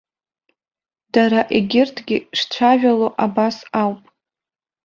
Дара 1.13 1.41
егьырҭгьы 1.57 2.17
шцәажәало 2.37 3.07
абас 3.25 3.57
ауп. 3.81 4.01